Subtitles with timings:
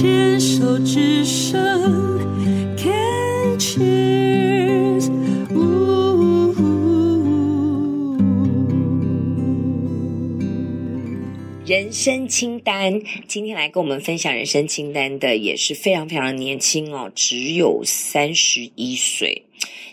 [0.00, 1.58] 牵手之声
[2.76, 5.10] ，Can cheers，
[11.66, 19.46] 人生清单，今天来跟我们分享人生清单的也是非常非常年轻哦，只有三十一岁。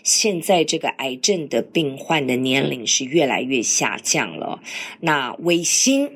[0.04, 4.62] 现在这个癌症的病患的年龄是越来越下降了。
[5.00, 6.08] 那伟星，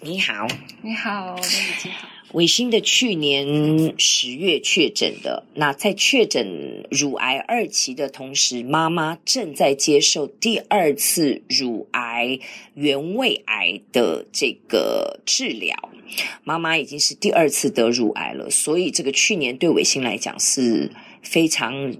[0.00, 0.46] 你好，
[0.80, 2.11] 你好，你好。
[2.32, 12.38] 伟星的去年十月确诊的，那在确诊乳癌二期的同时，妈妈正在接受第二次乳癌
[12.74, 15.76] 原位癌的这个治疗。
[16.44, 20.90] 妈妈已经是第二次得乳癌了，所以这个去年对伟星来讲是
[21.22, 21.94] 非常。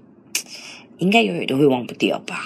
[0.99, 2.45] 应该永远都会忘不掉吧？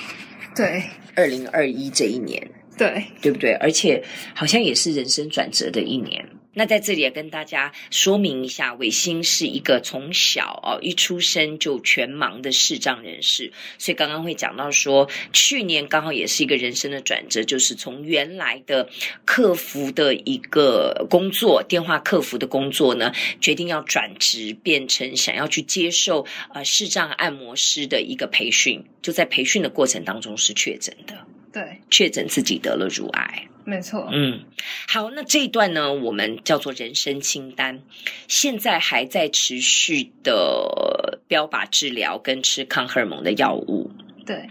[0.55, 0.81] 对，
[1.15, 3.51] 二零二一这一年，对，对不对？
[3.55, 4.01] 而且
[4.33, 6.25] 好像也是人生转折的一年。
[6.57, 18.89] 那在这里也跟大家说明一下，伟星是一个从小哦一出生就全盲的视障人士，所以刚刚会讲到说，去年刚好也是一个人生的转折，就是从原来的
[19.23, 33.47] 客服的一个工作，电话客服的工作呢，决定要转职，变成想要去接受呃视障按摩师的一个培训，就在培训的过程当中是确诊的，对，确诊自己得了乳癌。
[33.63, 34.45] 没错，嗯，
[34.87, 37.81] 好，那这一段呢，我们叫做人生清单，
[38.29, 43.91] 现在还在持续的标靶治疗跟吃抗荷尔蒙的药物。
[44.25, 44.49] 对，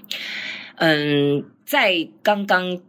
[0.75, 2.83] 嗯，在刚刚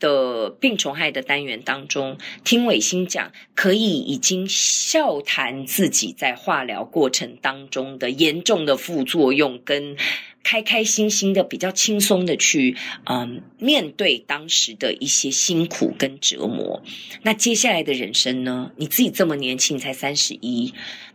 [0.00, 9.98] 的病虫害的单元当中，听伟星讲，可以已经笑谈自己在化疗过程当中的严重的副作用跟。
[10.46, 16.84] 开开心心的，比较轻松的去，嗯，面对当时的一些辛苦跟折磨。
[17.22, 18.70] 那接下来的人生呢？
[18.76, 20.72] 你自己这么年轻，才三十一，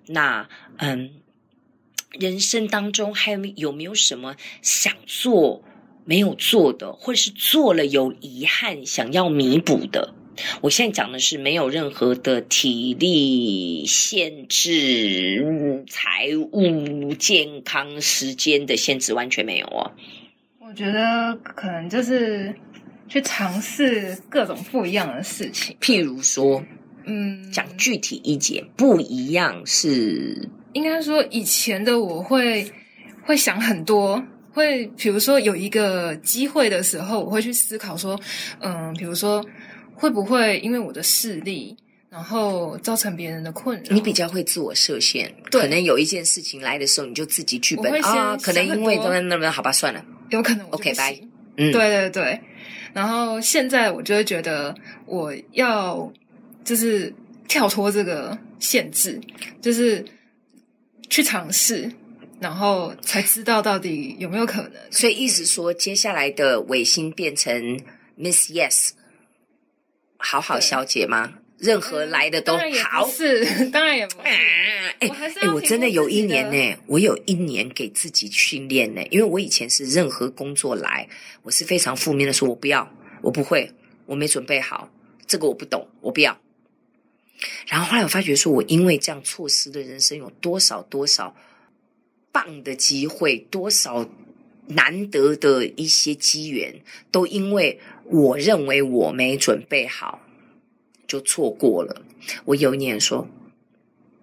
[0.08, 1.12] 那嗯，
[2.20, 5.64] 人生当中还有没有什么想做
[6.04, 10.14] 没有做的，或是做了有遗憾，想要弥补的？
[10.62, 19.92] 我现在讲的是没有任何的体力限制、财务、健康、时间的限制，完全没有哦。
[20.60, 22.54] 我觉得可能就是
[23.10, 26.64] 去尝试各种不一样的事情，譬如说，
[27.06, 32.72] 嗯，讲具体一点，不一样是应该说以前的我会
[33.24, 38.18] 会想很多，会比如说有一个机会的时候，我会去思考说，
[38.62, 39.46] 嗯，比如说。
[40.02, 41.78] 会不会因为我的视力，
[42.10, 43.94] 然后造成别人的困扰？
[43.94, 48.36] 你比较会自我设限，对，可能有一件事情来的时候，你就自己剧本啊。
[48.38, 50.68] 可能因为那那那好吧，算了，有可能。
[50.72, 51.16] OK，拜。
[51.58, 52.42] 嗯，对对对。
[52.94, 54.74] 然后现在我就会觉得，
[55.06, 56.12] 我要
[56.64, 57.14] 就是
[57.48, 59.22] 跳脱这个限制，
[59.62, 60.04] 就是
[61.12, 61.92] 去尝试，
[62.40, 64.72] 然后才知道到底有没有可能。
[64.90, 67.80] 所以意思说，接下来的伟星变成
[68.18, 68.94] Miss Yes。
[70.22, 71.34] 好好小姐吗？
[71.58, 74.20] 任何来的都好，是 当然也不是。
[74.24, 81.08] 哎哎，我真的有一年呢，我有一年给自己训练呢，因为我以前是任何工作来，
[81.44, 83.72] 我是非常负面的说，我不要，我不会，
[84.08, 84.92] 我没准备好，
[85.28, 86.40] 这个我不懂，我不要。
[87.68, 91.36] 然后后来我发觉，说我因为这样错失的人生有多少多少
[92.32, 94.10] 棒的机会，多少
[94.66, 96.82] 难得的一些机缘，
[97.12, 97.80] 都因为。
[98.06, 100.20] 我认为我没准备好，
[101.08, 102.02] 就错过了。
[102.46, 103.28] 我有一年说，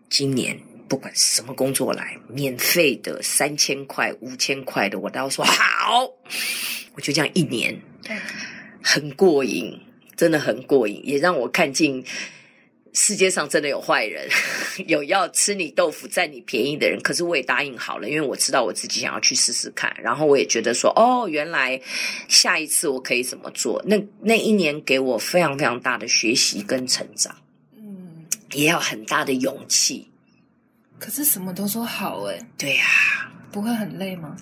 [0.09, 0.59] 今年
[0.89, 6.11] 不管什么工作来，免费的三千块、五千块的，我都要说好。
[6.95, 7.81] 我就这样一年，
[8.83, 9.79] 很过瘾，
[10.17, 12.05] 真的很过瘾，也让我看尽。
[12.93, 14.29] 世界上真的有坏人，
[14.87, 17.01] 有要吃你豆腐、占你便宜的人。
[17.03, 19.95] 可是我也答应好了，因为我知道我自己想要去试试看。
[20.03, 21.81] 然后我也觉得说，哦，原来
[22.29, 23.83] 下一次我可以怎么做？
[23.87, 27.35] 那那一年给我非常非常大的学习跟成长，
[27.77, 30.09] 嗯，也要很大的勇气。
[30.99, 32.85] 可是什么都说好诶，对呀，
[33.53, 34.37] 不会很累吗？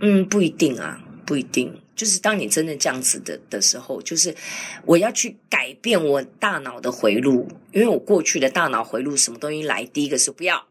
[0.00, 1.72] 嗯，不一定啊，不一定。
[1.96, 4.36] 就是当你真的这样子的的时候，就是
[4.84, 10.66] 我要去改变我大脑的回路，因为我过去的大脑回路什么东西来，第一个是不要，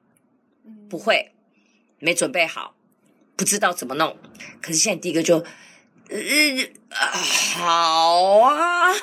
[0.88, 1.32] 不会，
[1.98, 2.76] 没准备好，
[3.36, 4.16] 不知道怎么弄。
[4.62, 5.44] 可是现在第一个就，
[6.10, 6.18] 呃，
[7.58, 8.92] 好啊。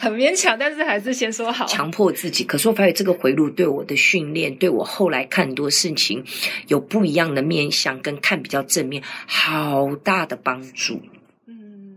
[0.00, 1.66] 很勉强，但是还是先说好。
[1.66, 6.24] 强迫自己，可是我发现这个回路对我的训练，对我后来看很多事情
[6.68, 11.00] 有不一样的面向，跟看比较正面，好大的帮助。
[11.46, 11.96] 嗯，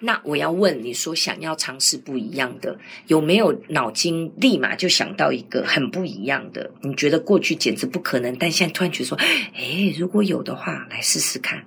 [0.00, 2.78] 那我要问你说，想要尝试不一样的，
[3.08, 6.70] 有没有脑筋立马就想到一个很不一样的？
[6.82, 9.18] 你觉得过去简直不可能，但现在突然觉得说，
[9.54, 11.64] 哎，如果有的话，来试试看。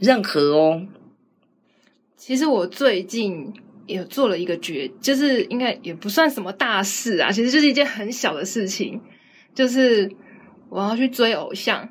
[0.00, 0.86] 任何哦。
[2.16, 3.52] 其实我最近
[3.86, 9.00] 也做了一个决，就是应该也不算什么大事啊，其实就是一件很小的事情，
[9.54, 10.10] 就是
[10.68, 11.88] 我要去追偶像，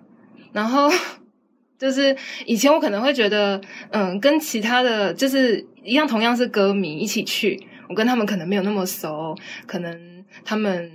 [0.52, 0.90] 然后。
[1.76, 2.16] 就是
[2.46, 3.60] 以前我可能会觉得，
[3.90, 9.36] 嗯，跟其他的就是一样，同样是歌迷一起去，我跟他们可能没有那么熟，
[9.68, 10.90] 可能他们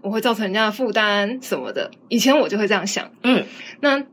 [0.00, 1.88] 我会造成人家的负担什么的。
[2.08, 3.44] 以前我就会这样想，嗯，
[3.80, 4.04] 那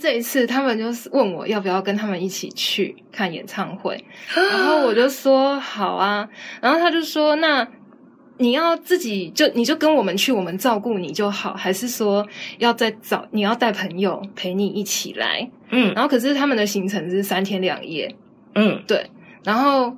[0.00, 4.04] 这一次他们就是问我要不要跟他们一起去看演唱会，
[4.34, 6.28] 然后我就说好啊，
[6.60, 7.66] 然后他就说那。
[8.40, 12.24] 你要自己就你就跟我们去，我们照顾你就好，还是说
[12.58, 15.50] 要再找你要带朋友陪你一起来？
[15.70, 18.14] 嗯，然后可是他们的行程是三天两夜，
[18.54, 19.10] 嗯，对。
[19.42, 19.92] 然后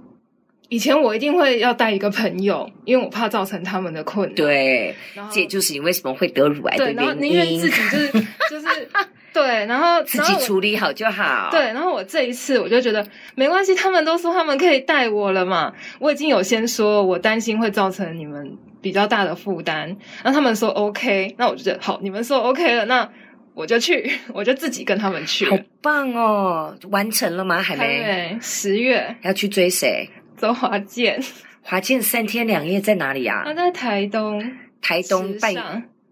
[0.71, 4.35] 以前我一定会要带一个朋友，因为我怕造成他们的困难。
[4.35, 6.97] 对，然后这也就是你为什么会得乳癌的原因。
[6.97, 8.09] 对，然后宁愿自己就是
[8.51, 8.89] 就是。
[9.33, 11.51] 对，然后自己处理好就好。
[11.53, 13.07] 对，然后我这一次我就觉得
[13.37, 15.73] 没关系，他们都说他们可以带我了嘛。
[16.01, 19.97] 我已经有先说，我担心会造成你们比较大的负担。
[20.25, 23.09] 那他们说 OK，那我就觉得好，你们说 OK 了，那
[23.55, 25.49] 我就去，我就自己跟他们去。
[25.49, 26.77] 好棒哦！
[26.91, 27.63] 完成了吗？
[27.63, 28.37] 还没。
[28.41, 30.11] 十月要去追谁？
[30.41, 31.23] 周华健。
[31.61, 33.43] 华健三天两夜在哪里啊？
[33.45, 34.43] 他在台东。
[34.81, 35.55] 台东办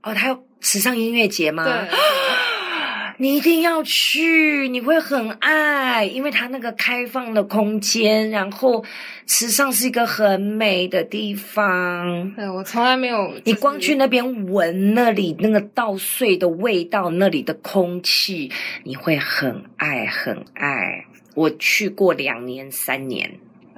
[0.03, 1.65] 哦，他有时尚音乐节吗？
[1.65, 1.89] 对。
[3.21, 8.85] 你一定要去，你会很爱，因为它那个开放的空间，然后
[9.27, 12.33] 池上是一个很美的地方。
[12.37, 18.53] 对，我从来没有，你光去那边闻那里那个稻穗的味道，那里的空气，
[18.85, 21.07] 你会很爱很爱。
[21.35, 23.29] 我去过两年三年，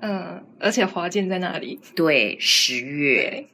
[0.01, 1.79] 嗯，而且华健在那里。
[1.95, 3.47] 对，十月，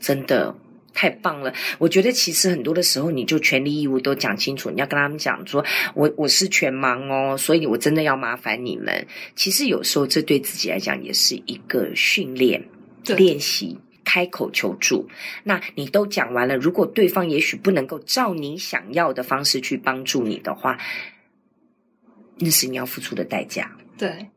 [0.00, 0.54] 真的。
[0.98, 1.52] 太棒了！
[1.76, 4.70] 我觉得其实很多的时候，你就权利义务都讲清楚。
[4.70, 5.62] 你要跟他们讲说，
[5.94, 9.06] 我我是全盲哦，所以我真的要麻烦你们。
[9.34, 12.66] 其实有时候这对自己来讲也是一个训练、
[13.14, 13.76] 练习，
[14.06, 15.06] 开口求助。
[15.44, 20.78] 那你都讲完了，如果对方也许不能够照你想要的方式去帮助你的话，
[22.38, 23.70] 那是你要付出的代价。
[23.98, 24.30] 对，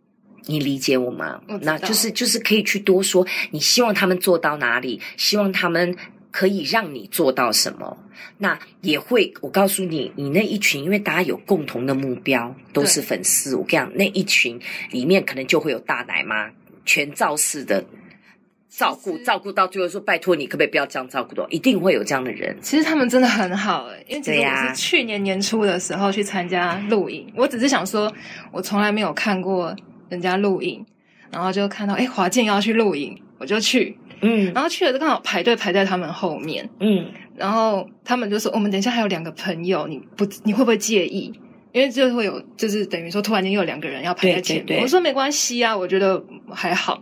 [0.46, 1.42] 你理解我吗？
[1.48, 5.00] 我那就是就是可以去多说，你希望他们做到哪里？
[5.18, 5.96] 希望他们。
[6.32, 7.98] 可以让你做到什么？
[8.38, 13.56] 那也会，我告诉你，你那一群，因为大家有共同的目标，都是粉丝。
[13.56, 16.48] 我跟你讲，那一群里面可能就会有大奶妈，
[16.86, 17.84] 全罩式的
[18.70, 22.56] 照顾，照顾到最后说：“拜托你，可不可以不要这样照顾的？”一定会有这样的人。
[22.62, 28.14] 其实他们真的很好诶，因为其实我是去年年初的时候去参加录影，我只是想说，
[28.52, 29.76] 我从来没有看过
[30.10, 30.86] 人家录影，
[31.32, 33.98] 然后就看到哎华健要去录影，我就去。
[34.22, 37.06] 嗯，然后去了就刚好排队排在他们后面，嗯，
[37.38, 41.32] 然后他们就说：“我们等一下还有两个朋友，你不你会不会介意？
[41.72, 44.66] 因为就会有就是等于说突然间又有两个人要排在前面。
[44.66, 46.22] 对对对”我说：“没关系啊，我觉得
[46.52, 47.02] 还好。”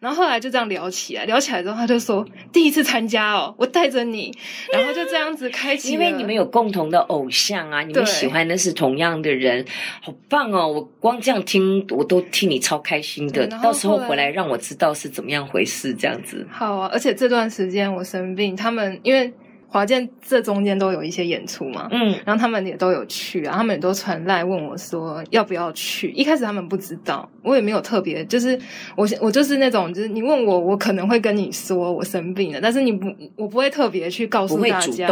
[0.00, 4.32] 然后后来就这样聊起来，聊起来之后他就说：“第一次参加哦，我带着你。”
[4.72, 5.92] 然后就这样子开启。
[5.92, 9.64] 因为你们有共同的偶像啊，你们喜欢的是同样的人，
[10.00, 10.68] 好棒哦！
[10.68, 13.46] 我光这样听，我都替你超开心的。
[13.62, 16.46] 到时候回来让我知道是怎么样回事，这样子。
[16.50, 19.32] 好啊，而且这段时间我生病，他们因为。
[19.70, 26.10] 华健这中间都有一些演出嘛，嗯，然后他们也都有去，然后他们也都传来问我说要不要去。
[26.12, 28.58] 一开始他们不知道，我也没有特别，就是
[28.96, 35.06] 我我就是那种，就是你问我，我可能会跟你说我生病了，但是你不，我不会特别去告诉大家。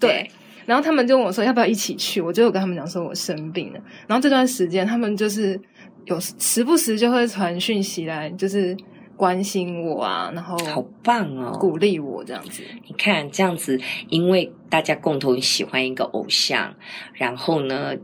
[0.00, 0.10] 对。
[0.10, 0.30] 对，
[0.66, 3.80] 然后他们就问我说要不要一起去，我就有跟他们讲说我生病了。
[4.08, 5.60] 然后这段时间他们就是
[6.06, 8.76] 有时不时就会传讯息来，就是。
[9.20, 12.62] 关心我啊，然后好棒哦，鼓励我这样子。
[12.88, 16.74] 你看这样子，因为大家共同喜欢一个偶像，
[17.12, 17.94] 然后呢，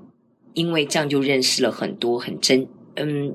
[0.52, 3.34] 因为这样就认识了很多很真，嗯，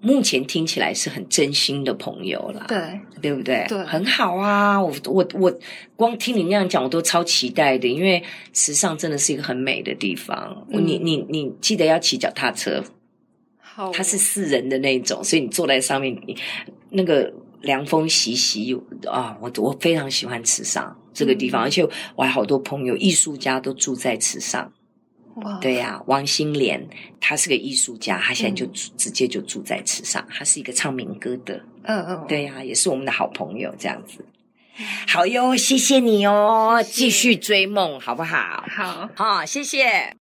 [0.00, 3.66] 目前听起来是很真心的朋友啦，对，对不对？
[3.68, 4.80] 对，很好啊。
[4.80, 5.52] 我我我
[5.96, 10.64] 光听你那样讲，我都超期待的，因为时尚真的是一个很美的地方。
[10.70, 12.84] 嗯，你你你记得要骑脚踏车。
[13.92, 16.36] 它是四人的那种，所以你坐在上面，你
[16.90, 18.76] 那个凉风习习
[19.06, 21.86] 啊，我我非常喜欢池上这个地方，嗯、而且
[22.16, 24.72] 我还好多朋友艺术家都住在池上。
[25.36, 26.86] 哇，对呀、啊，王心莲
[27.18, 31.64] 他是个艺术家，他现在就、嗯、直接就住在池上，他是一个唱民歌的。
[31.84, 34.24] 嗯嗯，对呀、啊，也是我们的好朋友，这样子。
[35.06, 38.64] 好哟，谢谢你哦，继续追梦好不好？
[38.68, 40.21] 好，好，谢谢。